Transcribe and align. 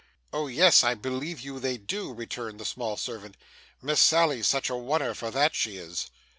'Oh, 0.33 0.47
yes; 0.47 0.83
I 0.83 0.95
believe 0.95 1.41
you 1.41 1.59
they 1.59 1.77
do,' 1.77 2.11
returned 2.11 2.59
the 2.59 2.65
small 2.65 2.97
servant. 2.97 3.37
'Miss 3.83 3.99
Sally's 3.99 4.47
such 4.47 4.67
a 4.67 4.75
one 4.75 5.03
er 5.03 5.13
for 5.13 5.29
that, 5.29 5.53
she 5.53 5.77
is. 5.77 6.09